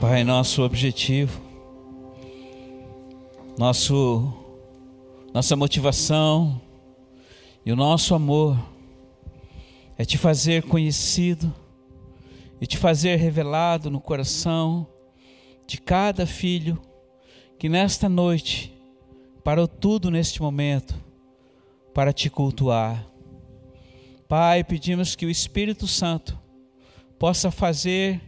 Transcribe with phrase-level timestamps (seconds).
[0.00, 1.42] Pai, nosso objetivo,
[3.58, 4.32] nosso,
[5.34, 6.60] nossa motivação
[7.66, 8.56] e o nosso amor
[9.96, 11.52] é te fazer conhecido
[12.60, 14.86] e te fazer revelado no coração
[15.66, 16.80] de cada filho
[17.58, 18.72] que nesta noite
[19.42, 20.94] parou tudo neste momento
[21.92, 23.04] para te cultuar.
[24.28, 26.38] Pai, pedimos que o Espírito Santo
[27.18, 28.27] possa fazer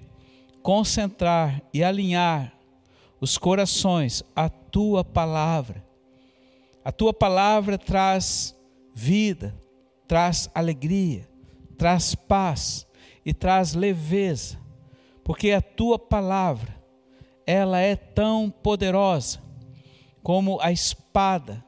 [0.62, 2.52] concentrar e alinhar
[3.20, 5.84] os corações à tua palavra.
[6.84, 8.56] A tua palavra traz
[8.94, 9.54] vida,
[10.08, 11.28] traz alegria,
[11.76, 12.86] traz paz
[13.24, 14.58] e traz leveza,
[15.22, 16.74] porque a tua palavra,
[17.46, 19.40] ela é tão poderosa
[20.22, 21.64] como a espada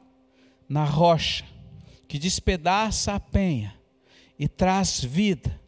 [0.67, 1.45] na rocha
[2.07, 3.75] que despedaça a penha
[4.37, 5.59] e traz vida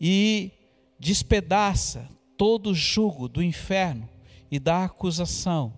[0.00, 0.50] e
[0.98, 2.08] despedaça
[2.42, 4.08] todo o jugo do inferno
[4.50, 5.72] e da acusação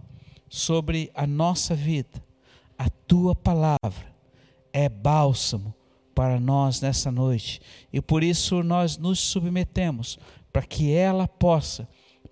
[0.48, 2.24] sobre a nossa vida.
[2.78, 4.16] A tua palavra
[4.72, 5.74] é bálsamo
[6.14, 7.60] para nós nessa noite
[7.92, 10.18] e por isso nós nos submetemos
[10.50, 11.86] para que ela possa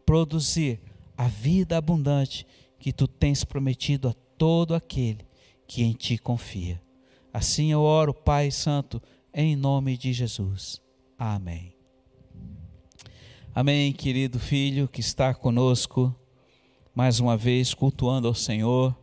[0.07, 0.81] produzir
[1.15, 2.47] a vida abundante
[2.79, 5.27] que tu tens prometido a todo aquele
[5.67, 6.81] que em ti confia.
[7.35, 9.03] Assim eu oro, Pai Santo,
[9.35, 10.81] em nome de Jesus.
[11.19, 11.72] Amém.
[13.55, 16.15] Amém, querido filho que está conosco,
[16.95, 18.97] mais uma vez cultuando ao Senhor.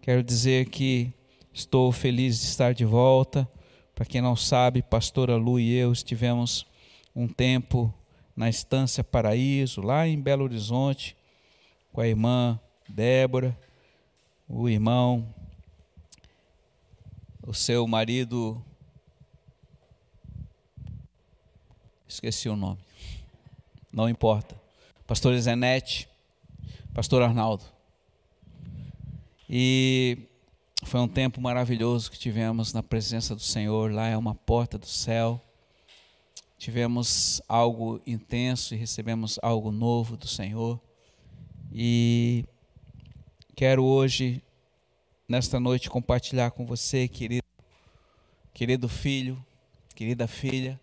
[0.00, 1.12] Quero dizer que
[1.52, 3.46] estou feliz de estar de volta.
[3.94, 6.66] Para quem não sabe, pastora Lu e eu estivemos
[7.14, 7.92] um tempo
[8.34, 11.14] na Estância Paraíso, lá em Belo Horizonte,
[11.92, 13.54] com a irmã Débora,
[14.48, 15.28] o irmão,
[17.46, 18.64] o seu marido,
[22.08, 22.80] esqueci o nome
[23.94, 24.60] não importa.
[25.06, 26.08] Pastor Zenete,
[26.92, 27.64] Pastor Arnaldo.
[29.48, 30.26] E
[30.82, 34.86] foi um tempo maravilhoso que tivemos na presença do Senhor, lá é uma porta do
[34.86, 35.40] céu.
[36.58, 40.80] Tivemos algo intenso e recebemos algo novo do Senhor.
[41.72, 42.44] E
[43.54, 44.42] quero hoje,
[45.28, 47.46] nesta noite, compartilhar com você, querido,
[48.52, 49.44] querido filho,
[49.94, 50.80] querida filha,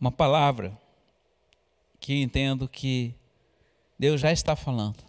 [0.00, 0.81] uma palavra
[2.02, 3.14] que entendo que
[3.96, 5.04] Deus já está falando.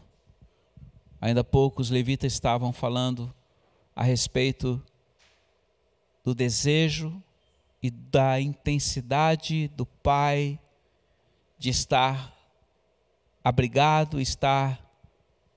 [1.19, 3.33] Ainda há pouco os levitas estavam falando
[3.95, 4.79] a respeito
[6.23, 7.21] do desejo
[7.81, 10.59] e da intensidade do Pai
[11.57, 12.31] de estar
[13.43, 14.79] abrigado, estar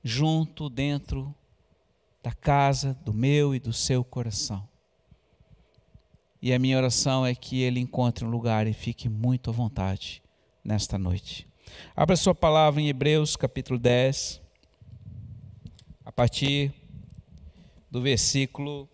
[0.03, 1.35] junto dentro
[2.23, 4.67] da casa do meu e do seu coração.
[6.41, 10.23] E a minha oração é que ele encontre um lugar e fique muito à vontade
[10.66, 11.47] nesta noite.
[11.94, 14.43] Abra sua palavra em Hebreus capítulo 10,
[16.04, 16.75] a partir
[17.88, 18.88] do versículo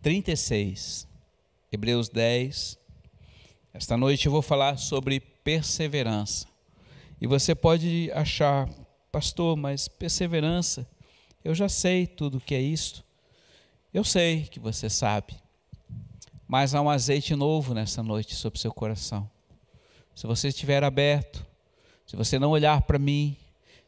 [0.00, 1.06] 36.
[1.70, 2.78] Hebreus 10.
[3.74, 6.46] Esta noite eu vou falar sobre perseverança.
[7.20, 8.68] E você pode achar,
[9.12, 10.88] pastor, mas perseverança,
[11.44, 13.04] eu já sei tudo o que é isto.
[13.92, 15.45] Eu sei que você sabe
[16.46, 19.28] mas há um azeite novo nessa noite sobre seu coração.
[20.14, 21.44] Se você estiver aberto,
[22.06, 23.36] se você não olhar para mim,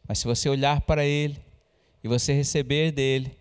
[0.06, 1.38] mas se você olhar para Ele
[2.02, 3.36] e você receber dele,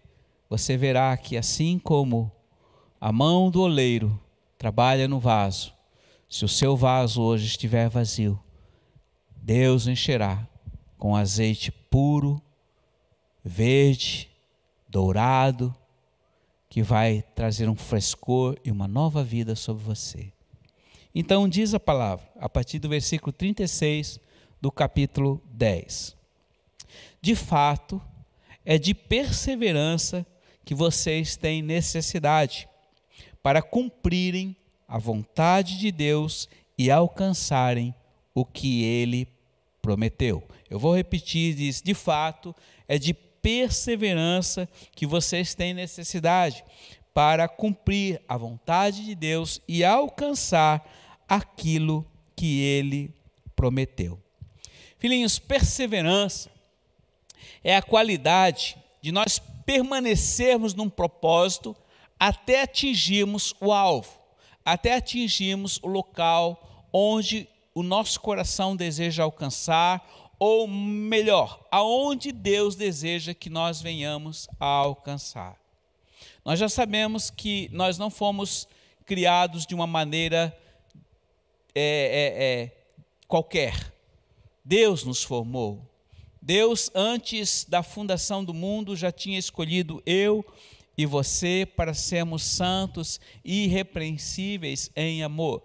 [0.50, 2.32] você verá que assim como
[3.00, 4.20] a mão do oleiro
[4.58, 5.74] trabalha no vaso,
[6.30, 8.40] se o seu vaso hoje estiver vazio,
[9.36, 10.48] Deus encherá
[10.98, 12.42] com azeite puro,
[13.44, 14.30] verde,
[14.88, 15.74] dourado,
[16.70, 20.32] que vai trazer um frescor e uma nova vida sobre você.
[21.14, 24.20] Então, diz a palavra, a partir do versículo 36
[24.62, 26.16] do capítulo 10.
[27.22, 28.02] De fato,
[28.66, 30.26] é de perseverança
[30.64, 32.68] que vocês têm necessidade
[33.42, 34.56] para cumprirem
[34.88, 37.96] a vontade de Deus e alcançarem
[38.34, 39.28] o que ele
[39.82, 40.44] prometeu.
[40.70, 42.54] Eu vou repetir, diz, de fato,
[42.88, 43.14] é de
[43.48, 46.66] perseverança que vocês têm necessidade
[47.14, 50.86] para cumprir a vontade de Deus e alcançar
[51.30, 52.06] aquilo
[52.36, 53.10] que ele
[53.56, 54.22] prometeu.
[55.00, 56.52] Filhinhos, perseverança
[57.64, 61.74] é a qualidade de nós permanecermos num propósito
[62.20, 64.20] até atingirmos o alvo,
[64.66, 70.06] até atingirmos o local onde o nosso coração deseja alcançar
[70.40, 75.58] ou melhor, aonde Deus deseja que nós venhamos a alcançar.
[76.46, 78.68] Nós já sabemos que nós não fomos
[79.06, 80.56] criados de uma maneira
[81.74, 82.72] é, é, é,
[83.28, 83.94] qualquer.
[84.64, 85.82] Deus nos formou.
[86.42, 90.46] Deus, antes da fundação do mundo, já tinha escolhido eu
[90.98, 95.62] e você para sermos santos e irrepreensíveis em amor.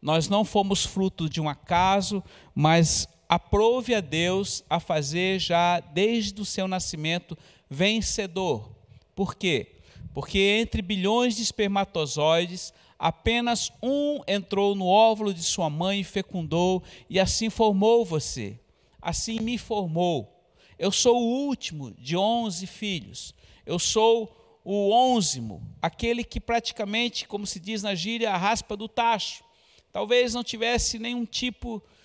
[0.00, 2.22] Nós não fomos fruto de um acaso,
[2.54, 7.36] mas aprove a Deus a fazer já desde o seu nascimento
[7.68, 8.70] vencedor.
[9.14, 9.76] Por quê?
[10.14, 16.82] Porque entre bilhões de espermatozoides, apenas um entrou no óvulo de sua mãe e fecundou,
[17.10, 18.58] e assim formou você.
[19.00, 20.32] Assim me formou.
[20.78, 23.34] Eu sou o último de onze filhos.
[23.64, 28.88] Eu sou o onzimo, aquele que praticamente, como se diz na gíria, a raspa do
[28.88, 29.44] tacho.
[29.92, 31.95] Talvez não tivesse nenhum tipo de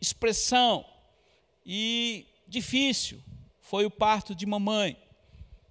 [0.00, 0.84] expressão
[1.66, 3.20] e difícil
[3.60, 4.96] foi o parto de mamãe,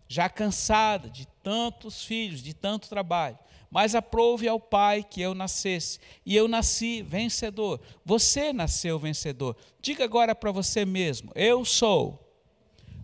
[0.07, 3.39] já cansada de tantos filhos, de tanto trabalho.
[3.71, 7.81] Mas aprove ao Pai que eu nascesse, e eu nasci vencedor.
[8.05, 9.57] Você nasceu vencedor.
[9.81, 12.23] Diga agora para você mesmo: eu sou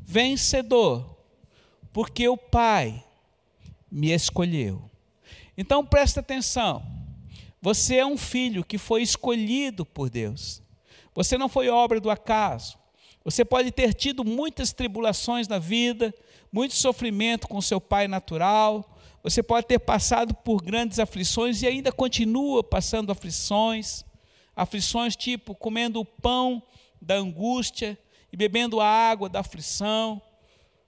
[0.04, 1.18] vencedor,
[1.92, 3.04] porque o Pai
[3.92, 4.90] me escolheu.
[5.58, 7.03] Então presta atenção.
[7.64, 10.62] Você é um filho que foi escolhido por Deus.
[11.16, 12.78] Você não foi obra do acaso.
[13.24, 16.14] Você pode ter tido muitas tribulações na vida,
[16.52, 19.00] muito sofrimento com seu pai natural.
[19.24, 24.04] Você pode ter passado por grandes aflições e ainda continua passando aflições.
[24.54, 26.62] Aflições tipo comendo o pão
[27.02, 27.98] da angústia
[28.30, 30.22] e bebendo a água da aflição.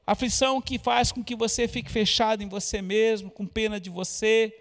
[0.05, 4.53] Aflição que faz com que você fique fechado em você mesmo, com pena de você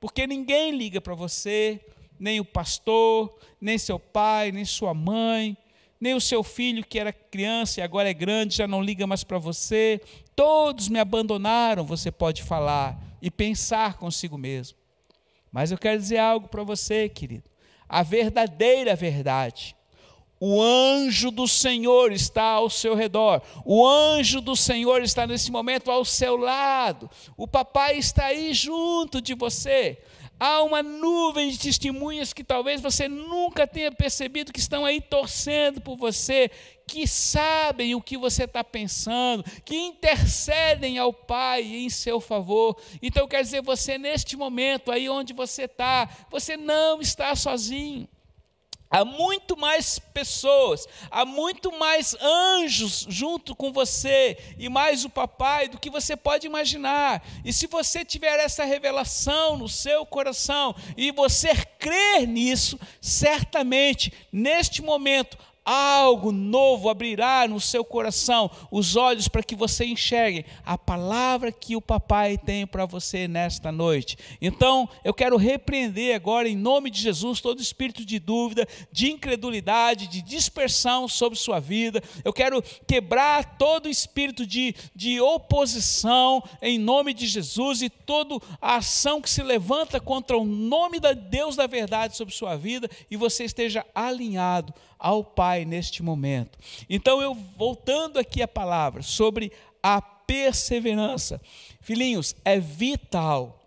[0.00, 1.80] porque ninguém liga para você,
[2.18, 5.56] nem o pastor, nem seu pai, nem sua mãe,
[6.00, 9.24] nem o seu filho que era criança e agora é grande, já não liga mais
[9.24, 10.00] para você.
[10.34, 14.76] Todos me abandonaram, você pode falar e pensar consigo mesmo.
[15.50, 17.44] Mas eu quero dizer algo para você, querido.
[17.88, 19.76] A verdadeira verdade
[20.38, 23.42] o anjo do Senhor está ao seu redor.
[23.64, 27.10] O anjo do Senhor está nesse momento ao seu lado.
[27.36, 29.98] O papai está aí junto de você.
[30.38, 35.80] Há uma nuvem de testemunhas que talvez você nunca tenha percebido que estão aí torcendo
[35.80, 36.50] por você,
[36.86, 42.76] que sabem o que você está pensando, que intercedem ao Pai em seu favor.
[43.00, 48.06] Então, quer dizer, você neste momento, aí onde você está, você não está sozinho.
[48.88, 55.68] Há muito mais pessoas, há muito mais anjos junto com você e mais o papai
[55.68, 57.22] do que você pode imaginar.
[57.44, 64.80] E se você tiver essa revelação no seu coração e você crer nisso, certamente neste
[64.80, 71.50] momento algo novo abrirá no seu coração os olhos para que você enxergue a palavra
[71.50, 74.16] que o papai tem para você nesta noite.
[74.40, 80.06] Então, eu quero repreender agora, em nome de Jesus, todo espírito de dúvida, de incredulidade,
[80.06, 82.00] de dispersão sobre sua vida.
[82.24, 89.20] Eu quero quebrar todo espírito de, de oposição, em nome de Jesus, e toda ação
[89.20, 93.44] que se levanta contra o nome da Deus da verdade sobre sua vida, e você
[93.44, 94.72] esteja alinhado
[95.06, 96.58] ao Pai neste momento.
[96.90, 101.40] Então, eu voltando aqui a palavra sobre a perseverança.
[101.80, 103.62] Filhinhos, é vital,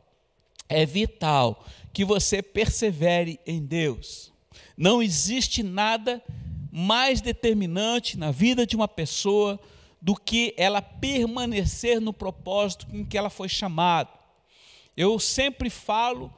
[0.67, 4.33] é vital que você persevere em Deus.
[4.75, 6.21] Não existe nada
[6.73, 9.57] mais determinante na vida de uma pessoa
[10.01, 14.09] do que ela permanecer no propósito com que ela foi chamada.
[14.95, 16.33] Eu sempre falo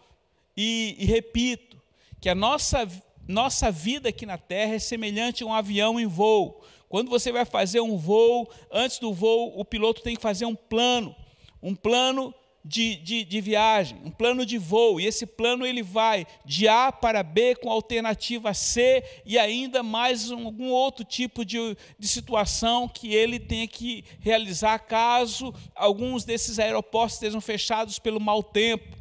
[0.56, 1.82] e, e repito
[2.20, 2.88] que a nossa
[3.28, 6.64] nossa vida aqui na Terra é semelhante a um avião em voo.
[6.90, 10.56] Quando você vai fazer um voo, antes do voo, o piloto tem que fazer um
[10.56, 11.16] plano,
[11.64, 16.28] um plano de, de, de, viagem, um plano de voo, e esse plano ele vai
[16.46, 21.76] de A para B com alternativa C e ainda mais um, algum outro tipo de,
[21.98, 28.44] de situação que ele tenha que realizar caso alguns desses aeroportos estejam fechados pelo mau
[28.44, 28.98] tempo.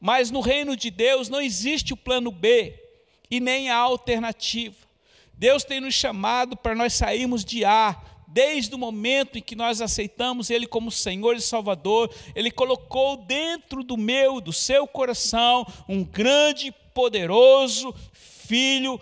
[0.00, 2.83] Mas no reino de Deus não existe o plano B
[3.30, 4.76] e nem a alternativa.
[5.36, 9.80] Deus tem nos chamado para nós sairmos de A, desde o momento em que nós
[9.80, 16.04] aceitamos Ele como Senhor e Salvador, Ele colocou dentro do meu, do seu coração, um
[16.04, 19.00] grande, poderoso Filho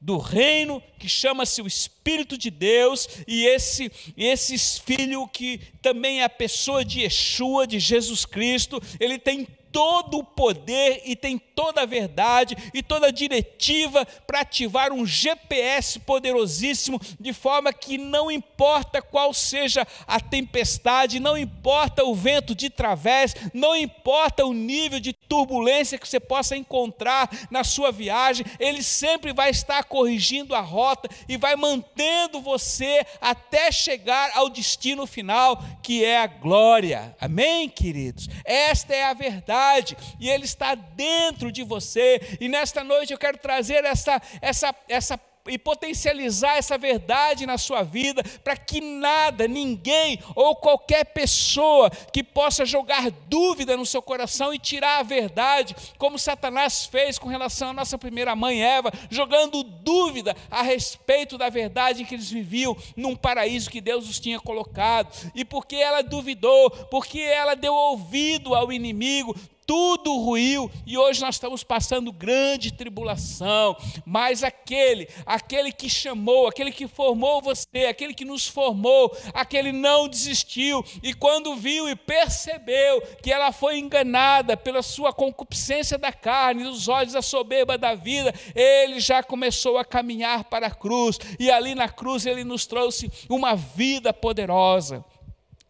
[0.00, 6.24] do reino que chama-se o Espírito de Deus, e esse, esse Filho que também é
[6.24, 11.82] a pessoa de Yeshua, de Jesus Cristo, ele tem todo o poder e tem toda
[11.82, 18.30] a verdade e toda a diretiva para ativar um GPS poderosíssimo, de forma que não
[18.30, 25.00] importa qual seja a tempestade, não importa o vento de través, não importa o nível
[25.00, 30.60] de turbulência que você possa encontrar na sua viagem, ele sempre vai estar corrigindo a
[30.60, 37.16] rota e vai mantendo você até chegar ao destino final, que é a glória.
[37.18, 38.28] Amém, queridos?
[38.44, 42.20] Esta é a verdade e ele está dentro de você.
[42.40, 47.82] E nesta noite eu quero trazer essa essa essa e potencializar essa verdade na sua
[47.82, 54.52] vida, para que nada, ninguém ou qualquer pessoa que possa jogar dúvida no seu coração
[54.52, 59.62] e tirar a verdade, como Satanás fez com relação à nossa primeira mãe Eva, jogando
[59.62, 65.14] dúvida a respeito da verdade que eles viviam num paraíso que Deus os tinha colocado.
[65.34, 69.34] E porque ela duvidou, porque ela deu ouvido ao inimigo,
[69.66, 76.70] tudo ruiu e hoje nós estamos passando grande tribulação, mas aquele, aquele que chamou, aquele
[76.70, 83.02] que formou você, aquele que nos formou, aquele não desistiu e quando viu e percebeu
[83.22, 88.32] que ela foi enganada pela sua concupiscência da carne, dos olhos da soberba da vida,
[88.54, 93.10] ele já começou a caminhar para a cruz e ali na cruz ele nos trouxe
[93.28, 95.04] uma vida poderosa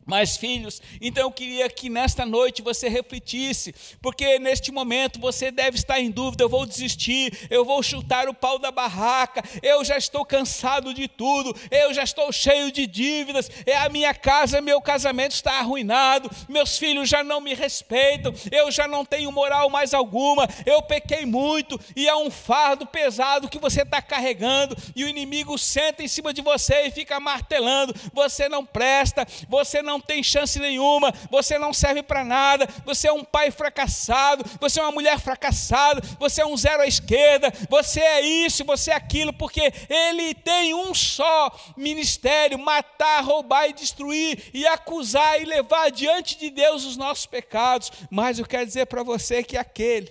[0.07, 0.81] mais filhos.
[1.01, 6.11] Então eu queria que nesta noite você refletisse, porque neste momento você deve estar em
[6.11, 10.95] dúvida: eu vou desistir, eu vou chutar o pau da barraca, eu já estou cansado
[10.95, 15.59] de tudo, eu já estou cheio de dívidas, é a minha casa, meu casamento está
[15.59, 20.81] arruinado, meus filhos já não me respeitam, eu já não tenho moral mais alguma, eu
[20.83, 26.03] pequei muito e é um fardo pesado que você está carregando e o inimigo senta
[26.03, 30.59] em cima de você e fica martelando: você não presta, você não não tem chance
[30.59, 35.19] nenhuma, você não serve para nada, você é um pai fracassado, você é uma mulher
[35.19, 40.35] fracassada, você é um zero à esquerda, você é isso, você é aquilo, porque ele
[40.35, 46.85] tem um só ministério: matar, roubar e destruir, e acusar e levar diante de Deus
[46.85, 47.91] os nossos pecados.
[48.11, 50.11] Mas eu quero dizer para você que aquele,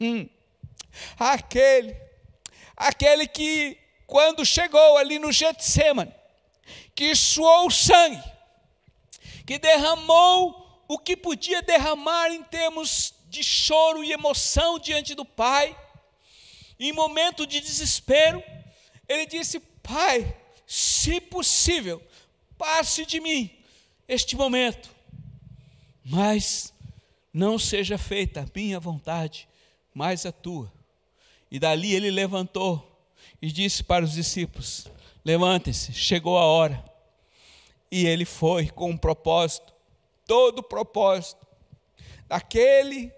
[0.00, 0.28] hum,
[1.18, 1.96] aquele,
[2.76, 6.14] aquele que quando chegou ali no Getsemane,
[6.94, 8.35] que suou sangue,
[9.46, 15.76] que derramou o que podia derramar em termos de choro e emoção diante do Pai.
[16.78, 18.42] Em momento de desespero,
[19.08, 20.36] ele disse: Pai,
[20.66, 22.02] se possível,
[22.58, 23.50] passe de mim
[24.08, 24.90] este momento,
[26.04, 26.74] mas
[27.32, 29.48] não seja feita a minha vontade,
[29.94, 30.72] mas a tua.
[31.50, 33.00] E dali ele levantou
[33.40, 34.88] e disse para os discípulos:
[35.24, 36.95] Levantem-se, chegou a hora
[37.90, 39.74] e ele foi com um propósito,
[40.26, 41.46] todo o propósito,
[42.26, 43.12] daquele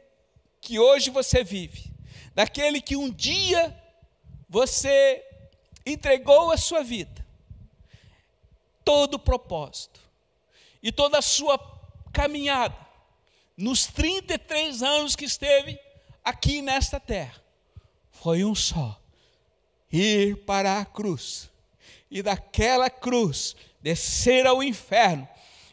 [0.60, 1.90] que hoje você vive,
[2.34, 3.74] daquele que um dia
[4.48, 5.24] você
[5.84, 7.26] entregou a sua vida,
[8.84, 10.00] todo o propósito
[10.82, 11.58] e toda a sua
[12.12, 12.76] caminhada,
[13.56, 15.78] nos 33 anos que esteve
[16.22, 17.42] aqui nesta terra,
[18.10, 19.00] foi um só:
[19.92, 21.50] ir para a cruz.
[22.10, 25.28] E daquela cruz descer ao inferno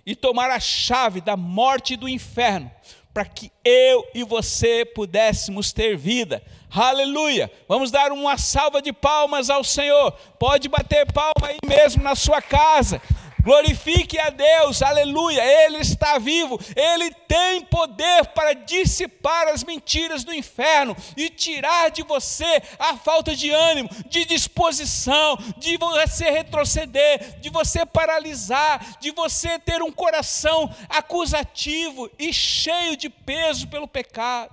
[0.06, 2.72] e tomar a chave da morte do inferno,
[3.14, 6.44] para que eu e você pudéssemos ter vida.
[6.70, 7.50] Aleluia!
[7.68, 10.12] Vamos dar uma salva de palmas ao Senhor.
[10.38, 13.02] Pode bater palma aí mesmo na sua casa.
[13.46, 20.34] Glorifique a Deus, aleluia, Ele está vivo, Ele tem poder para dissipar as mentiras do
[20.34, 27.52] inferno e tirar de você a falta de ânimo, de disposição, de você retroceder, de
[27.52, 34.52] você paralisar, de você ter um coração acusativo e cheio de peso pelo pecado.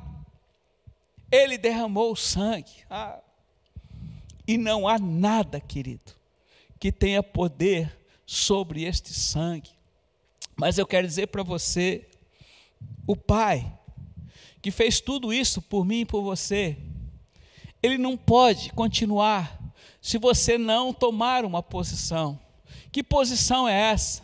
[1.30, 2.84] Ele derramou o sangue.
[2.90, 3.20] Ah.
[4.46, 6.12] E não há nada, querido,
[6.78, 8.01] que tenha poder
[8.32, 9.70] sobre este sangue.
[10.56, 12.08] Mas eu quero dizer para você,
[13.06, 13.70] o Pai,
[14.62, 16.78] que fez tudo isso por mim e por você,
[17.82, 19.60] ele não pode continuar
[20.00, 22.40] se você não tomar uma posição.
[22.90, 24.22] Que posição é essa?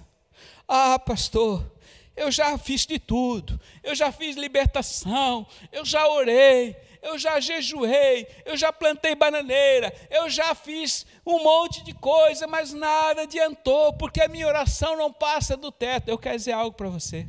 [0.66, 1.70] Ah, pastor,
[2.16, 8.26] eu já fiz de tudo, eu já fiz libertação, eu já orei, eu já jejuei,
[8.44, 14.20] eu já plantei bananeira, eu já fiz um monte de coisa, mas nada adiantou, porque
[14.20, 16.08] a minha oração não passa do teto.
[16.08, 17.26] Eu quero dizer algo para você.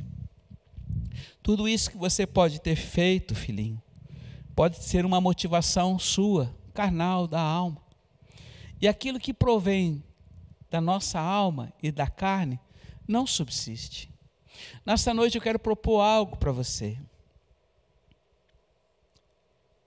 [1.42, 3.82] Tudo isso que você pode ter feito, filhinho,
[4.54, 7.80] pode ser uma motivação sua, carnal, da alma.
[8.80, 10.02] E aquilo que provém
[10.70, 12.60] da nossa alma e da carne
[13.06, 14.10] não subsiste.
[14.84, 16.96] Nesta noite eu quero propor algo para você.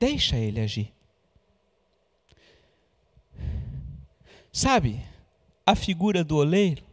[0.06, 0.94] Deixa ele agir.
[4.52, 5.02] Sabe
[5.66, 6.84] a figura do oleiro?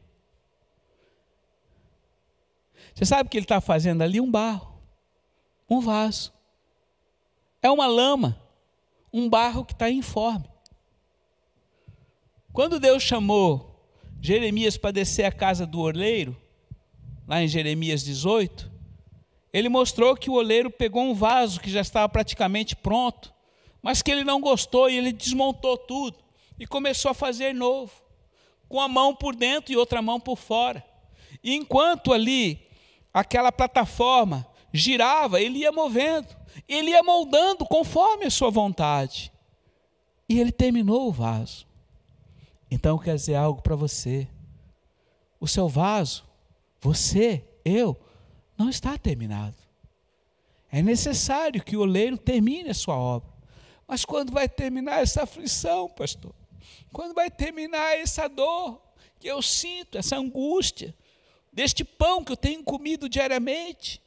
[2.95, 4.81] Você sabe que ele está fazendo ali um barro,
[5.69, 6.33] um vaso.
[7.61, 8.41] É uma lama,
[9.13, 10.49] um barro que está informe.
[12.53, 13.85] Quando Deus chamou
[14.21, 16.41] Jeremias para descer a casa do oleiro,
[17.27, 18.70] lá em Jeremias 18,
[19.53, 23.33] ele mostrou que o oleiro pegou um vaso que já estava praticamente pronto,
[23.83, 26.19] mas que ele não gostou e ele desmontou tudo
[26.59, 27.93] e começou a fazer novo,
[28.69, 30.85] com a mão por dentro e outra mão por fora.
[31.43, 32.67] E enquanto ali
[33.13, 36.29] aquela plataforma girava, ele ia movendo,
[36.69, 39.33] ele ia moldando conforme a sua vontade.
[40.29, 41.67] E ele terminou o vaso.
[42.71, 44.29] Então quer dizer algo para você.
[45.41, 46.25] O seu vaso,
[46.81, 47.97] você, eu,
[48.61, 49.57] não está terminado.
[50.71, 53.31] É necessário que o oleiro termine a sua obra.
[53.89, 56.35] Mas quando vai terminar essa aflição, pastor?
[56.93, 58.79] Quando vai terminar essa dor
[59.19, 60.95] que eu sinto, essa angústia,
[61.51, 63.99] deste pão que eu tenho comido diariamente,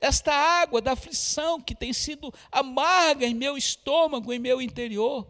[0.00, 5.28] desta água da aflição que tem sido amarga em meu estômago, em meu interior?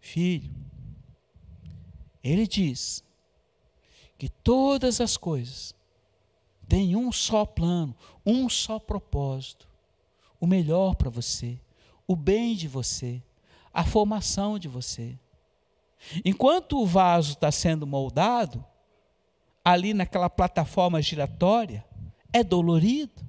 [0.00, 0.52] Filho,
[2.24, 3.04] ele diz
[4.18, 5.77] que todas as coisas
[6.68, 7.94] têm um só plano,
[8.24, 9.66] um só propósito:
[10.40, 11.58] o melhor para você,
[12.06, 13.22] o bem de você,
[13.72, 15.18] a formação de você.
[16.24, 18.64] Enquanto o vaso está sendo moldado,
[19.64, 21.84] ali naquela plataforma giratória,
[22.32, 23.26] é dolorido.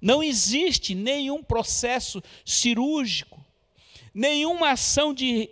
[0.00, 3.40] Não existe nenhum processo cirúrgico,
[4.14, 5.50] nenhuma ação de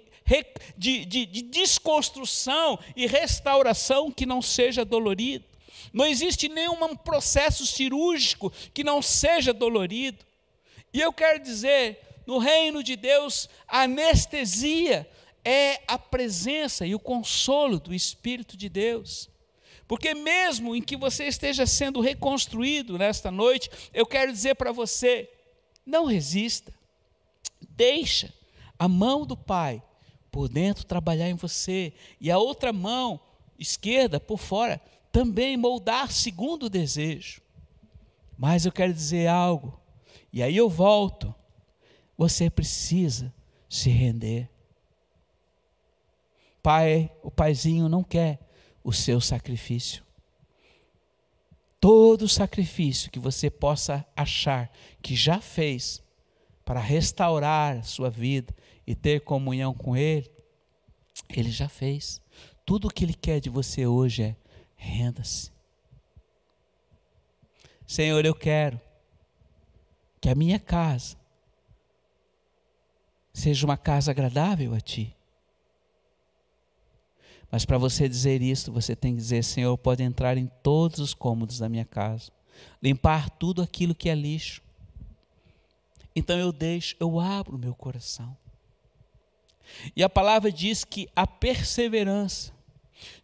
[0.76, 5.44] de, de, de desconstrução e restauração que não seja dolorido.
[5.92, 10.24] Não existe nenhum processo cirúrgico que não seja dolorido.
[10.92, 15.08] E eu quero dizer, no reino de Deus, a anestesia
[15.44, 19.28] é a presença e o consolo do Espírito de Deus.
[19.88, 25.28] Porque mesmo em que você esteja sendo reconstruído nesta noite, eu quero dizer para você,
[25.84, 26.72] não resista.
[27.70, 28.32] Deixa
[28.78, 29.82] a mão do Pai
[30.30, 33.20] por dentro trabalhar em você, e a outra mão
[33.58, 34.80] esquerda por fora
[35.12, 37.42] também moldar segundo o desejo.
[38.36, 39.78] Mas eu quero dizer algo,
[40.32, 41.34] e aí eu volto.
[42.16, 43.32] Você precisa
[43.68, 44.48] se render.
[46.62, 48.38] Pai, o paizinho não quer
[48.84, 50.04] o seu sacrifício.
[51.80, 54.70] Todo sacrifício que você possa achar
[55.00, 56.02] que já fez
[56.64, 58.54] para restaurar a sua vida,
[58.90, 60.28] e ter comunhão com Ele,
[61.28, 62.20] Ele já fez.
[62.66, 64.36] Tudo o que Ele quer de você hoje é
[64.80, 65.52] renda-se.
[67.86, 68.80] Senhor, eu quero
[70.20, 71.16] que a minha casa
[73.32, 75.14] seja uma casa agradável a Ti.
[77.50, 81.12] Mas para você dizer isso, você tem que dizer: Senhor, pode entrar em todos os
[81.12, 82.30] cômodos da minha casa,
[82.82, 84.62] limpar tudo aquilo que é lixo.
[86.14, 88.36] Então eu deixo, eu abro meu coração.
[89.94, 92.52] E a palavra diz que a perseverança,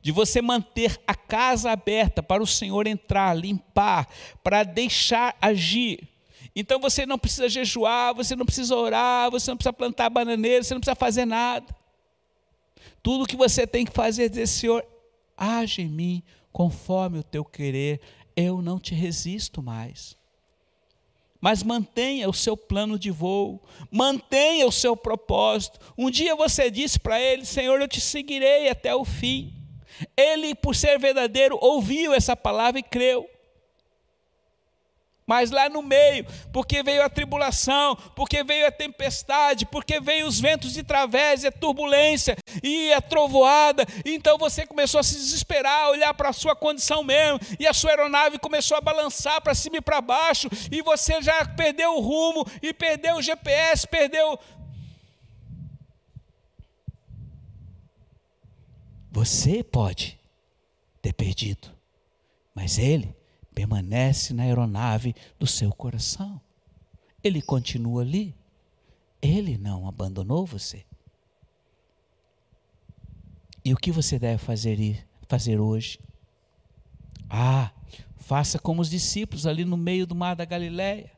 [0.00, 4.08] de você manter a casa aberta para o Senhor entrar, limpar,
[4.42, 6.08] para deixar agir.
[6.54, 10.74] Então você não precisa jejuar, você não precisa orar, você não precisa plantar bananeira, você
[10.74, 11.66] não precisa fazer nada.
[13.02, 14.84] Tudo que você tem que fazer é dizer, Senhor,
[15.36, 18.00] age em mim conforme o teu querer,
[18.34, 20.16] eu não te resisto mais
[21.46, 25.78] mas mantenha o seu plano de voo, mantenha o seu propósito.
[25.96, 29.52] Um dia você disse para ele: Senhor, eu te seguirei até o fim.
[30.16, 33.28] Ele, por ser verdadeiro, ouviu essa palavra e creu.
[35.26, 40.38] Mas lá no meio, porque veio a tribulação, porque veio a tempestade, porque veio os
[40.38, 45.90] ventos de través, a turbulência e a trovoada, então você começou a se desesperar, a
[45.90, 49.78] olhar para a sua condição mesmo, e a sua aeronave começou a balançar para cima
[49.78, 54.38] e para baixo, e você já perdeu o rumo, e perdeu o GPS, perdeu.
[59.16, 60.20] Você pode
[61.00, 61.70] ter perdido,
[62.54, 63.16] mas ele
[63.54, 66.38] permanece na aeronave do seu coração.
[67.24, 68.36] Ele continua ali.
[69.22, 70.84] Ele não abandonou você.
[73.64, 75.98] E o que você deve fazer, fazer hoje?
[77.30, 77.70] Ah,
[78.18, 81.10] faça como os discípulos ali no meio do mar da Galileia.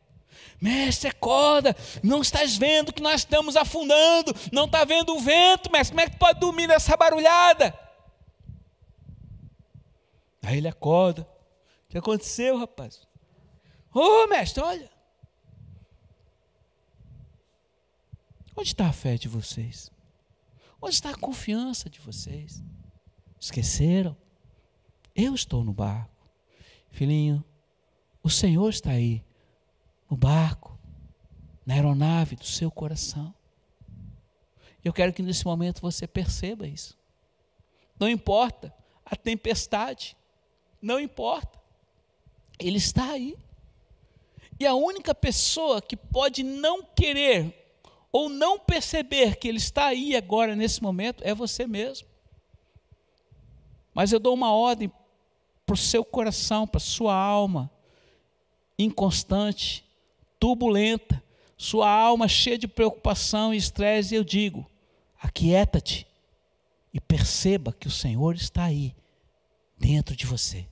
[0.61, 5.97] Mestre, acorda, não estás vendo que nós estamos afundando, não está vendo o vento, mestre,
[5.97, 7.88] como é que pode dormir nessa barulhada?
[10.49, 11.29] Aí ele acorda,
[11.85, 13.07] o que aconteceu, rapaz?
[13.93, 14.91] Ô, oh, mestre, olha.
[18.57, 19.93] Onde está a fé de vocês?
[20.81, 22.65] Onde está a confiança de vocês?
[23.39, 24.17] Esqueceram?
[25.15, 26.27] Eu estou no barco.
[26.89, 27.45] Filhinho,
[28.23, 29.23] o Senhor está aí,
[30.09, 30.79] no barco,
[31.67, 33.35] na aeronave do seu coração.
[34.83, 36.97] Eu quero que nesse momento você perceba isso.
[38.01, 40.17] Não importa a tempestade,
[40.81, 41.59] não importa,
[42.59, 43.37] Ele está aí.
[44.61, 47.55] E a única pessoa que pode não querer
[48.11, 52.09] ou não perceber que Ele está aí agora, nesse momento, é você mesmo.
[53.95, 54.91] Mas eu dou uma ordem
[55.67, 57.71] para o seu coração, para a sua alma,
[58.79, 59.85] inconstante,
[60.39, 61.23] turbulenta,
[61.57, 64.65] sua alma cheia de preocupação e estresse, eu digo:
[65.21, 66.07] aquieta-te
[66.95, 68.95] e perceba que o Senhor está aí,
[69.79, 70.67] dentro de você.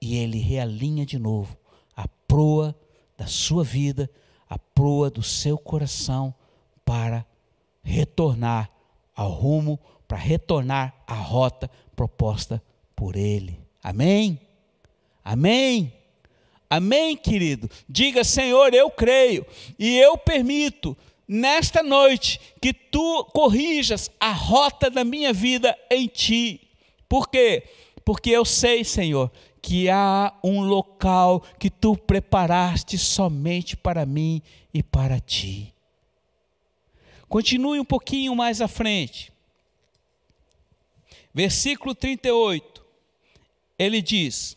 [0.00, 1.56] E Ele realinha de novo
[1.96, 2.78] a proa
[3.16, 4.10] da sua vida,
[4.48, 6.34] a proa do seu coração,
[6.84, 7.26] para
[7.82, 8.70] retornar
[9.14, 12.62] ao rumo, para retornar à rota proposta
[12.96, 13.60] por Ele.
[13.82, 14.40] Amém?
[15.24, 15.92] Amém?
[16.68, 17.68] Amém, querido?
[17.88, 19.44] Diga, Senhor, eu creio
[19.78, 26.69] e eu permito nesta noite que tu corrijas a rota da minha vida em ti.
[27.10, 27.64] Por quê?
[28.04, 34.40] Porque eu sei, Senhor, que há um local que tu preparaste somente para mim
[34.72, 35.74] e para ti.
[37.28, 39.32] Continue um pouquinho mais à frente.
[41.34, 42.80] Versículo 38.
[43.76, 44.56] Ele diz: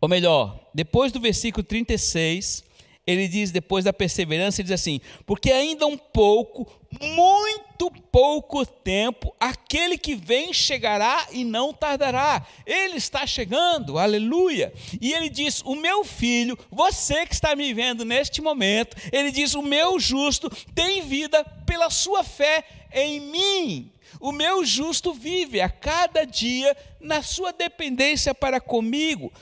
[0.00, 2.64] ou melhor, depois do versículo 36,
[3.04, 9.34] ele diz, depois da perseverança, ele diz assim: Porque ainda um pouco, muito pouco tempo,
[9.40, 12.46] aquele que vem chegará e não tardará.
[12.64, 14.72] Ele está chegando, aleluia.
[15.00, 19.54] E ele diz: O meu filho, você que está me vendo neste momento, ele diz:
[19.54, 23.92] O meu justo tem vida pela sua fé em mim.
[24.20, 29.32] O meu justo vive a cada dia na sua dependência para comigo.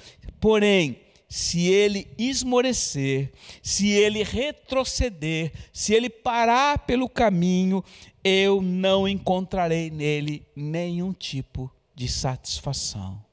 [0.41, 0.99] Porém,
[1.31, 3.31] se ele esmorecer,
[3.63, 7.85] se ele retroceder, se ele parar pelo caminho,
[8.25, 13.25] eu não encontrarei nele nenhum tipo de satisfação.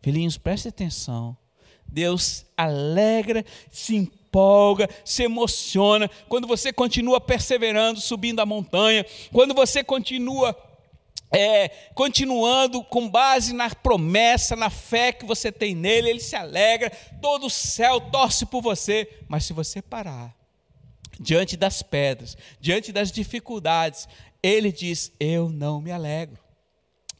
[0.00, 1.36] Filhinhos, preste atenção.
[1.86, 9.84] Deus alegra, se empolga, se emociona quando você continua perseverando, subindo a montanha, quando você
[9.84, 10.56] continua
[11.32, 16.90] é, continuando com base na promessa, na fé que você tem nele, ele se alegra,
[17.22, 20.34] todo o céu torce por você, mas se você parar
[21.20, 24.08] diante das pedras, diante das dificuldades,
[24.42, 26.38] ele diz: Eu não me alegro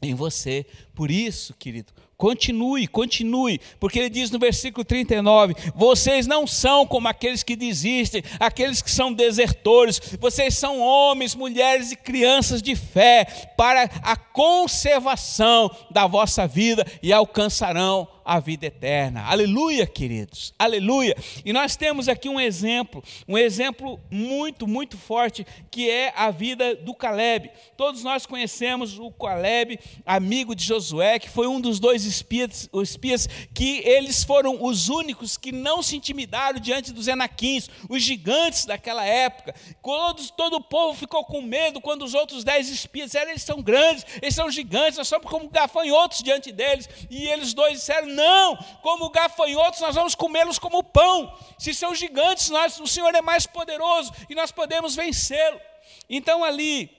[0.03, 0.66] em você.
[0.94, 7.09] Por isso, querido, Continue, continue, porque ele diz no versículo 39: Vocês não são como
[7.09, 13.24] aqueles que desistem, aqueles que são desertores, vocês são homens, mulheres e crianças de fé
[13.56, 19.24] para a conservação da vossa vida e alcançarão a vida eterna.
[19.24, 20.54] Aleluia, queridos.
[20.56, 21.16] Aleluia.
[21.44, 26.76] E nós temos aqui um exemplo, um exemplo muito, muito forte, que é a vida
[26.76, 27.50] do Caleb.
[27.76, 32.90] Todos nós conhecemos o Caleb, amigo de Josué, que foi um dos dois espias, os
[32.90, 38.64] espias que eles foram os únicos que não se intimidaram diante dos enaquins, os gigantes
[38.64, 39.55] daquela época.
[39.83, 43.62] Todos, todo o povo ficou com medo quando os outros dez espias disseram: eles são
[43.62, 46.88] grandes, eles são gigantes, nós somos como gafanhotos diante deles.
[47.11, 51.37] E eles dois disseram: não, como gafanhotos, nós vamos comê-los como pão.
[51.59, 55.61] Se são gigantes, nós, o Senhor é mais poderoso e nós podemos vencê-lo.
[56.09, 56.90] Então, ali,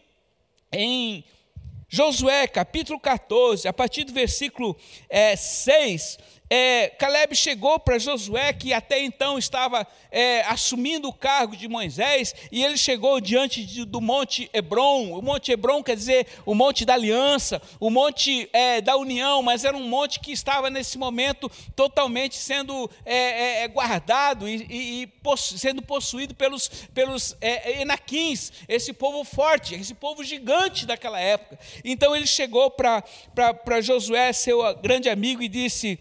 [0.72, 1.24] em
[1.94, 4.78] Josué, capítulo 14, a partir do versículo
[5.10, 6.18] é, 6,
[6.54, 12.36] é, Caleb chegou para Josué, que até então estava é, assumindo o cargo de Moisés,
[12.52, 15.18] e ele chegou diante de, do Monte Hebron.
[15.18, 19.64] O Monte Hebron quer dizer o Monte da Aliança, o Monte é, da União, mas
[19.64, 25.02] era um monte que estava nesse momento totalmente sendo é, é, é, guardado e, e,
[25.04, 27.34] e possu sendo possuído pelos, pelos
[27.80, 31.58] Enaquins, esse povo forte, esse povo gigante daquela época.
[31.86, 35.98] Então ele chegou para Josué, seu grande amigo, e disse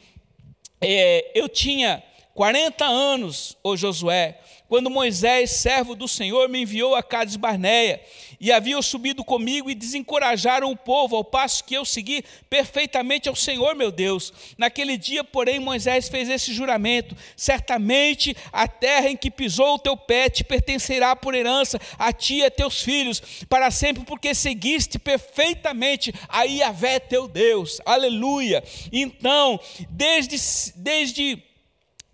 [0.80, 2.02] é, eu tinha
[2.40, 8.00] 40 anos, ô Josué, quando Moisés, servo do Senhor, me enviou a Cades Barneia,
[8.40, 13.37] e haviam subido comigo e desencorajaram o povo, ao passo que eu segui perfeitamente ao
[13.37, 14.33] Senhor, meu Deus.
[14.57, 19.94] Naquele dia, porém, Moisés fez esse juramento: certamente a terra em que pisou o teu
[19.94, 24.98] pé te pertencerá por herança a ti e a teus filhos, para sempre, porque seguiste
[24.98, 27.83] perfeitamente a Iavé teu Deus.
[27.85, 28.64] Aleluia.
[28.90, 30.38] Então, desde,
[30.76, 31.49] desde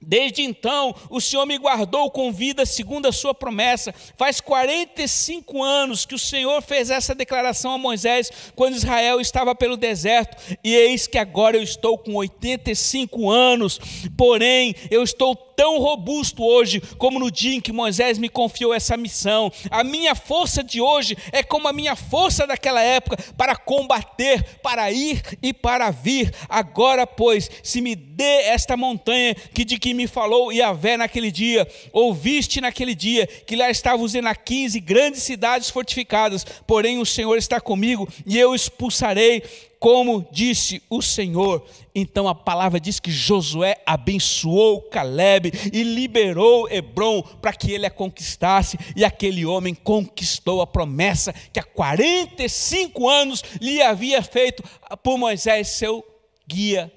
[0.01, 3.95] Desde então, o Senhor me guardou com vida segundo a sua promessa.
[4.17, 9.77] Faz 45 anos que o Senhor fez essa declaração a Moisés quando Israel estava pelo
[9.77, 13.81] deserto, e eis que agora eu estou com 85 anos.
[14.17, 18.97] Porém, eu estou tão robusto hoje como no dia em que Moisés me confiou essa
[18.97, 19.51] missão.
[19.71, 24.93] A minha força de hoje é como a minha força daquela época para combater, para
[24.93, 26.33] ir e para vir.
[26.49, 31.67] Agora, pois, se me dê esta montanha que de que me falou Yahvé naquele dia,
[31.93, 34.13] ouviste naquele dia que lá estavam os
[34.45, 39.43] quinze grandes cidades fortificadas, porém o Senhor está comigo e eu expulsarei
[39.79, 41.65] como disse o Senhor.
[41.95, 47.91] Então a palavra diz que Josué abençoou Caleb e liberou Hebron para que ele a
[47.91, 54.63] conquistasse, e aquele homem conquistou a promessa que há 45 anos lhe havia feito
[55.03, 56.05] por Moisés, seu
[56.47, 56.93] guia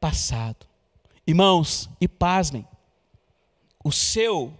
[0.00, 0.66] passado.
[1.26, 2.66] Irmãos, e pasmem,
[3.84, 4.52] o seu,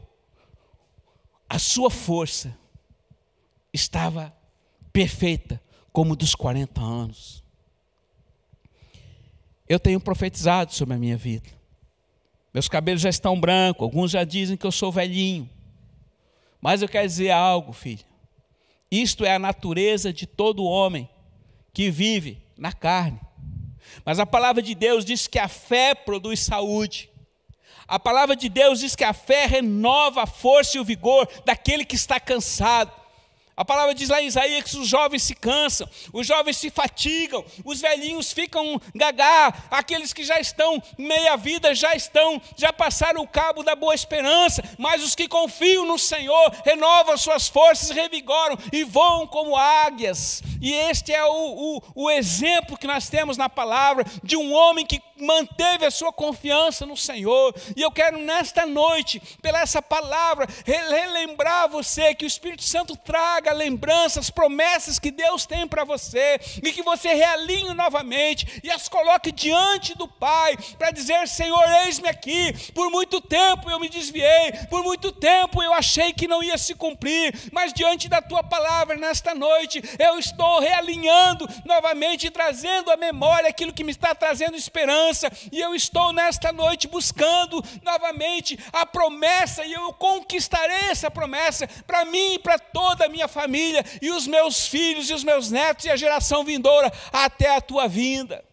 [1.48, 2.56] a sua força
[3.72, 4.34] estava
[4.92, 5.60] perfeita
[5.98, 7.42] como dos 40 anos.
[9.68, 11.50] Eu tenho profetizado sobre a minha vida.
[12.54, 15.50] Meus cabelos já estão brancos, alguns já dizem que eu sou velhinho.
[16.60, 18.04] Mas eu quero dizer algo, filho.
[18.88, 21.10] Isto é a natureza de todo homem
[21.72, 23.18] que vive na carne.
[24.04, 27.10] Mas a palavra de Deus diz que a fé produz saúde.
[27.88, 31.84] A palavra de Deus diz que a fé renova a força e o vigor daquele
[31.84, 32.97] que está cansado.
[33.58, 37.44] A palavra diz lá em Isaías que os jovens se cansam, os jovens se fatigam,
[37.64, 43.26] os velhinhos ficam gagá, aqueles que já estão meia vida já estão, já passaram o
[43.26, 48.84] cabo da boa esperança, mas os que confiam no Senhor renovam suas forças, revigoram e
[48.84, 50.40] voam como águias.
[50.62, 51.32] E este é o,
[51.78, 56.12] o, o exemplo que nós temos na palavra de um homem que manteve a sua
[56.12, 57.54] confiança no Senhor.
[57.76, 63.52] E eu quero nesta noite, pela essa palavra, relembrar você que o Espírito Santo traga
[63.52, 69.32] lembranças, promessas que Deus tem para você e que você realinhe novamente e as coloque
[69.32, 72.52] diante do Pai para dizer: Senhor, eis-me aqui.
[72.72, 76.74] Por muito tempo eu me desviei, por muito tempo eu achei que não ia se
[76.74, 83.48] cumprir, mas diante da tua palavra nesta noite eu estou realinhando novamente, trazendo à memória
[83.48, 88.84] aquilo que me está trazendo esperança esperança, e eu estou nesta noite buscando novamente a
[88.84, 94.10] promessa, e eu conquistarei essa promessa para mim e para toda a minha família, e
[94.10, 98.44] os meus filhos e os meus netos e a geração vindoura até a tua vinda.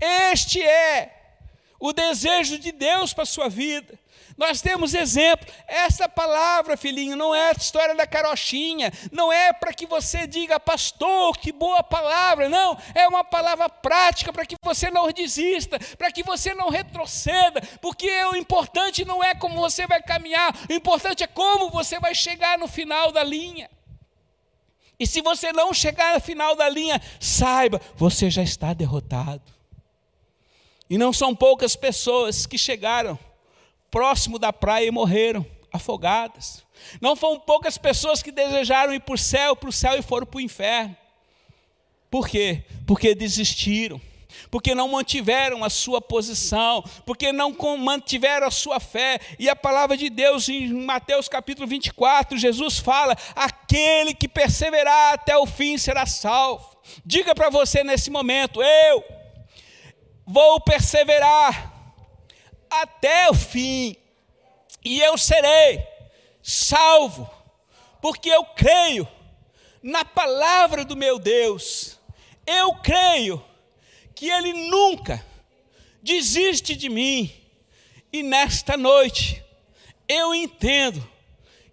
[0.00, 1.12] Este é
[1.78, 3.98] o desejo de Deus para a sua vida.
[4.36, 5.46] Nós temos exemplo.
[5.66, 10.60] Essa palavra, filhinho, não é a história da carochinha, não é para que você diga,
[10.60, 12.48] pastor, que boa palavra.
[12.48, 17.62] Não, é uma palavra prática para que você não desista, para que você não retroceda,
[17.80, 22.14] porque o importante não é como você vai caminhar, o importante é como você vai
[22.14, 23.70] chegar no final da linha.
[24.98, 29.42] E se você não chegar no final da linha, saiba, você já está derrotado.
[30.88, 33.18] E não são poucas pessoas que chegaram
[33.90, 36.64] próximo da praia e morreram afogadas.
[37.00, 40.26] Não foram poucas pessoas que desejaram ir para o céu, para o céu e foram
[40.26, 40.96] para o inferno.
[42.10, 42.64] Por quê?
[42.86, 44.00] Porque desistiram,
[44.50, 49.20] porque não mantiveram a sua posição, porque não mantiveram a sua fé.
[49.38, 55.36] E a palavra de Deus em Mateus capítulo 24, Jesus fala: aquele que perseverar até
[55.36, 56.76] o fim será salvo.
[57.04, 59.04] Diga para você nesse momento: eu
[60.26, 61.75] vou perseverar
[62.70, 63.96] até o fim,
[64.84, 65.86] e eu serei
[66.42, 67.28] salvo,
[68.00, 69.06] porque eu creio
[69.82, 71.98] na palavra do meu Deus,
[72.46, 73.44] eu creio
[74.14, 75.24] que Ele nunca
[76.02, 77.32] desiste de mim,
[78.12, 79.44] e nesta noite
[80.08, 81.06] eu entendo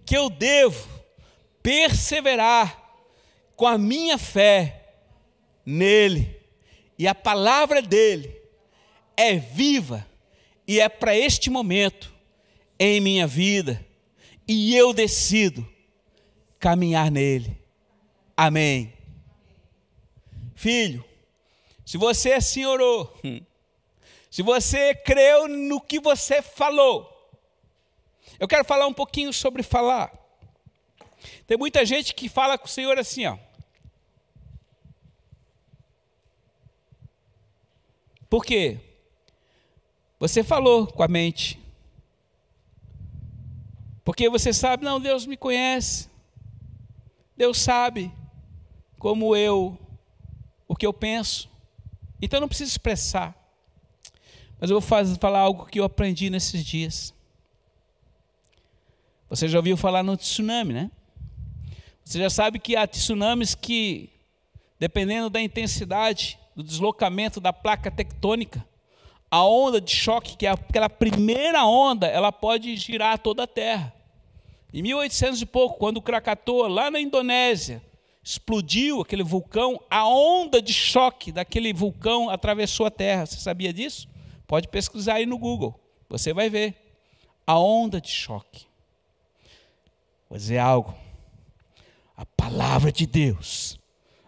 [0.05, 0.89] que eu devo
[1.61, 2.81] perseverar
[3.55, 4.95] com a minha fé
[5.65, 6.41] nele,
[6.97, 8.35] e a palavra dele
[9.15, 10.05] é viva
[10.67, 12.13] e é para este momento
[12.79, 13.85] em minha vida,
[14.47, 15.67] e eu decido
[16.59, 17.57] caminhar nele.
[18.35, 18.93] Amém.
[20.55, 21.03] Filho,
[21.85, 23.19] se você assim orou,
[24.29, 27.09] se você creu no que você falou,
[28.39, 30.11] eu quero falar um pouquinho sobre falar.
[31.45, 33.37] Tem muita gente que fala com o Senhor assim, ó.
[38.29, 38.79] Por quê?
[40.23, 41.59] Você falou com a mente.
[44.05, 46.09] Porque você sabe, não, Deus me conhece.
[47.35, 48.09] Deus sabe
[48.97, 49.77] como eu,
[50.65, 51.49] o que eu penso.
[52.21, 53.35] Então não preciso expressar.
[54.61, 57.13] Mas eu vou fazer, falar algo que eu aprendi nesses dias.
[59.27, 60.91] Você já ouviu falar no tsunami, né?
[62.05, 64.09] Você já sabe que há tsunamis que,
[64.79, 68.65] dependendo da intensidade do deslocamento da placa tectônica,
[69.33, 73.91] a onda de choque, que é aquela primeira onda, ela pode girar toda a Terra.
[74.71, 77.81] Em 1800 e pouco, quando o Krakatoa, lá na Indonésia,
[78.23, 83.25] explodiu aquele vulcão, a onda de choque daquele vulcão atravessou a Terra.
[83.25, 84.07] Você sabia disso?
[84.45, 86.75] Pode pesquisar aí no Google, você vai ver.
[87.47, 88.67] A onda de choque.
[90.29, 90.93] Vou dizer algo.
[92.15, 93.79] A palavra de Deus,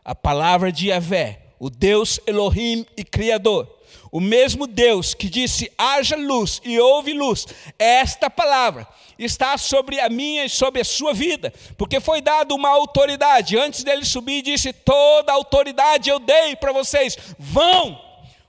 [0.04, 3.75] a palavra de Yahvé, o Deus Elohim e Criador,
[4.12, 7.46] o mesmo Deus que disse: haja luz e houve luz,
[7.78, 12.70] esta palavra está sobre a minha e sobre a sua vida, porque foi dada uma
[12.70, 13.58] autoridade.
[13.58, 18.00] Antes dele subir, disse: toda autoridade eu dei para vocês, vão,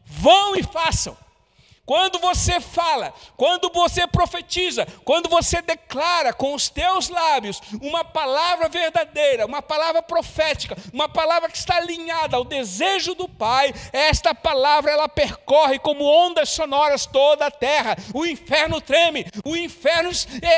[0.05, 1.17] vão e façam.
[1.87, 8.69] Quando você fala, quando você profetiza, quando você declara com os teus lábios uma palavra
[8.69, 14.91] verdadeira, uma palavra profética, uma palavra que está alinhada ao desejo do Pai, esta palavra
[14.91, 17.97] ela percorre como ondas sonoras toda a terra.
[18.13, 20.11] O inferno treme, o inferno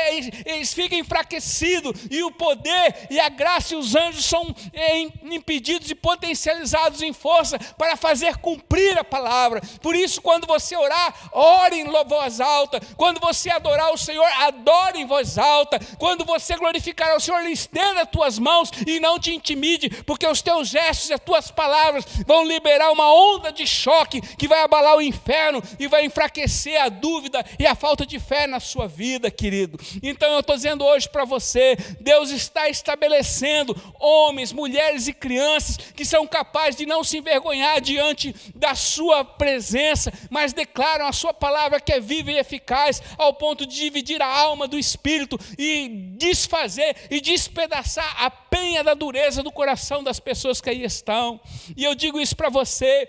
[0.09, 4.99] eles, eles fica enfraquecido e o poder e a graça e os anjos são é,
[5.23, 9.61] impedidos e potencializados em força para fazer cumprir a palavra.
[9.79, 12.79] Por isso, quando você orar, ore em voz alta.
[12.95, 15.79] Quando você adorar o Senhor, adore em voz alta.
[15.97, 20.41] Quando você glorificar o Senhor, estenda as tuas mãos e não te intimide, porque os
[20.41, 24.95] teus gestos e as tuas palavras vão liberar uma onda de choque que vai abalar
[24.95, 29.29] o inferno e vai enfraquecer a dúvida e a falta de fé na sua vida,
[29.31, 29.79] querido.
[30.01, 36.05] Então eu estou dizendo hoje para você: Deus está estabelecendo homens, mulheres e crianças que
[36.05, 41.79] são capazes de não se envergonhar diante da sua presença, mas declaram a sua palavra
[41.79, 46.95] que é viva e eficaz, ao ponto de dividir a alma do espírito e desfazer
[47.09, 51.39] e despedaçar a penha da dureza do coração das pessoas que aí estão.
[51.75, 53.07] E eu digo isso para você,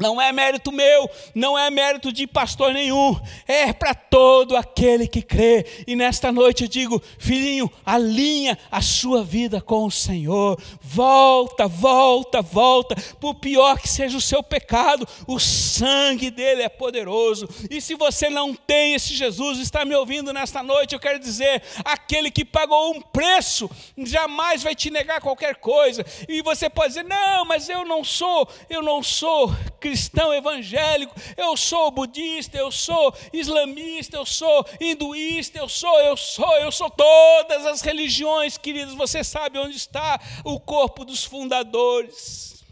[0.00, 3.14] não é mérito meu, não é mérito de pastor nenhum,
[3.46, 5.66] é para todo aquele que crê.
[5.86, 10.58] E nesta noite eu digo, filhinho, alinha a sua vida com o Senhor.
[10.80, 12.94] Volta, volta, volta.
[13.20, 17.46] Por pior que seja o seu pecado, o sangue dele é poderoso.
[17.70, 21.62] E se você não tem esse Jesus, está me ouvindo nesta noite, eu quero dizer,
[21.84, 26.04] aquele que pagou um preço, jamais vai te negar qualquer coisa.
[26.26, 29.89] E você pode dizer: "Não, mas eu não sou, eu não sou cristão
[30.34, 36.72] evangélico, eu sou budista, eu sou islamista, eu sou hinduísta, eu sou, eu sou, eu
[36.72, 38.94] sou todas as religiões, queridos.
[38.94, 42.64] Você sabe onde está o corpo dos fundadores.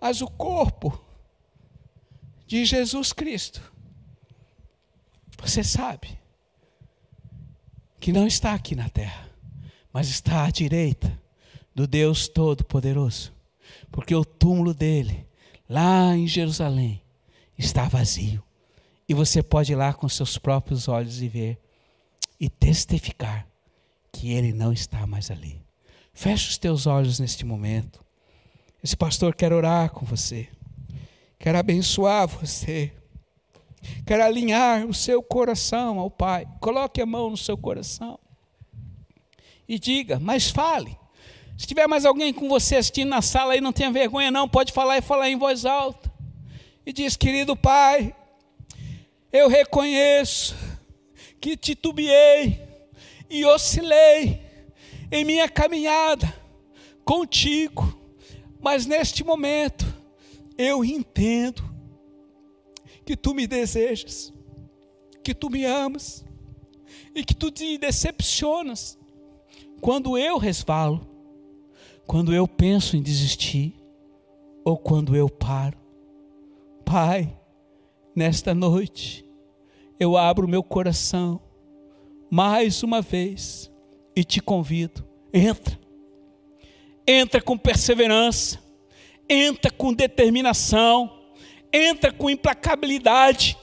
[0.00, 0.98] Mas o corpo
[2.46, 3.60] de Jesus Cristo,
[5.38, 6.18] você sabe
[8.00, 9.28] que não está aqui na terra,
[9.92, 11.20] mas está à direita
[11.74, 13.32] do Deus Todo-Poderoso,
[13.92, 15.27] porque o túmulo dele
[15.68, 17.02] lá em Jerusalém,
[17.56, 18.42] está vazio.
[19.08, 21.58] E você pode ir lá com seus próprios olhos e ver
[22.38, 23.46] e testificar
[24.12, 25.62] que ele não está mais ali.
[26.12, 28.04] Feche os teus olhos neste momento.
[28.82, 30.48] Esse pastor quer orar com você,
[31.38, 32.92] quer abençoar você,
[34.06, 36.46] quer alinhar o seu coração ao Pai.
[36.60, 38.18] Coloque a mão no seu coração
[39.68, 40.96] e diga, mas fale.
[41.58, 44.72] Se tiver mais alguém com você assistindo na sala aí, não tenha vergonha, não, pode
[44.72, 46.08] falar e falar em voz alta.
[46.86, 48.14] E diz: Querido Pai,
[49.32, 50.54] eu reconheço
[51.40, 52.62] que titubeei
[53.28, 54.40] e oscilei
[55.10, 56.32] em minha caminhada
[57.04, 57.92] contigo,
[58.60, 59.84] mas neste momento
[60.56, 61.68] eu entendo
[63.04, 64.32] que tu me desejas,
[65.24, 66.24] que tu me amas
[67.16, 68.96] e que tu te decepcionas
[69.80, 71.17] quando eu resvalo
[72.08, 73.74] quando eu penso em desistir
[74.64, 75.76] ou quando eu paro.
[76.82, 77.38] Pai,
[78.16, 79.26] nesta noite,
[80.00, 81.38] eu abro meu coração
[82.30, 83.70] mais uma vez
[84.16, 85.06] e te convido.
[85.34, 85.78] Entra.
[87.06, 88.58] Entra com perseverança,
[89.28, 91.12] entra com determinação,
[91.70, 93.54] entra com implacabilidade,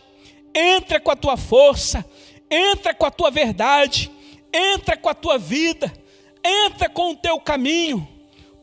[0.53, 2.05] entra com a tua força,
[2.49, 4.11] entra com a tua verdade,
[4.53, 5.91] entra com a tua vida,
[6.43, 8.14] entra com o teu caminho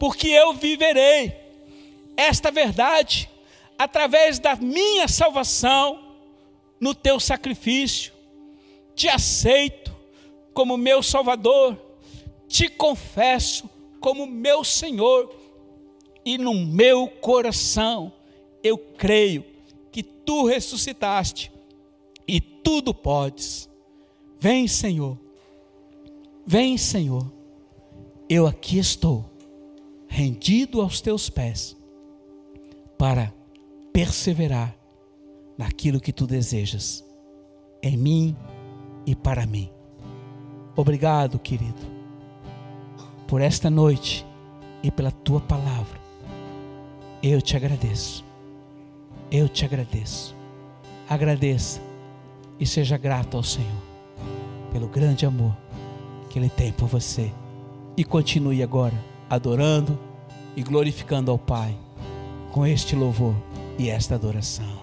[0.03, 1.33] porque eu viverei.
[2.17, 3.31] Esta verdade,
[3.79, 6.17] através da minha salvação,
[6.81, 8.13] no teu sacrifício,
[8.97, 9.97] te aceito
[10.53, 11.81] como meu Salvador,
[12.49, 15.33] te confesso como meu Senhor,
[16.25, 18.13] e no meu coração
[18.61, 19.45] eu creio
[19.93, 21.53] que tu ressuscitaste
[22.27, 23.71] e tudo podes.
[24.41, 25.17] Vem, Senhor.
[26.45, 27.33] Vem, Senhor.
[28.29, 29.32] Eu aqui estou
[30.13, 31.75] rendido aos teus pés,
[32.99, 33.33] para
[33.95, 34.77] perseverar
[35.57, 37.03] naquilo que tu desejas,
[37.83, 38.37] em mim
[39.07, 39.71] e para mim.
[40.77, 41.81] Obrigado, querido,
[43.27, 44.27] por esta noite
[44.83, 45.99] e pela tua palavra.
[47.23, 48.23] Eu te agradeço.
[49.31, 50.37] Eu te agradeço.
[51.09, 51.81] Agradeça
[52.61, 53.83] e seja grato ao Senhor
[54.71, 55.57] pelo grande amor
[56.29, 57.33] que Ele tem por você.
[57.97, 59.99] E continue agora adorando
[60.55, 61.75] e glorificando ao Pai
[62.51, 63.35] com este louvor
[63.79, 64.82] e esta adoração.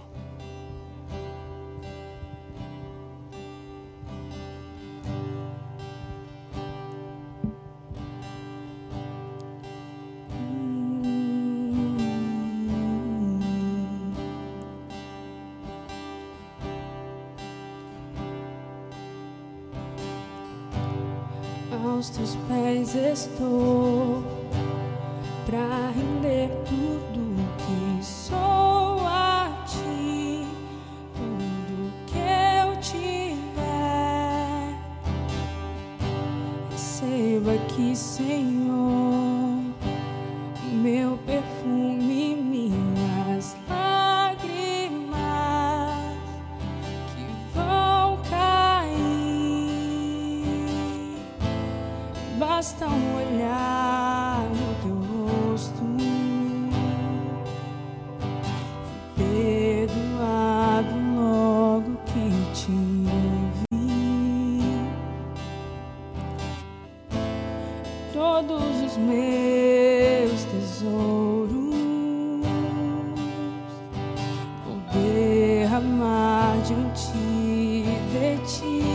[76.70, 78.89] giungi le ci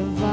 [0.00, 0.29] mais.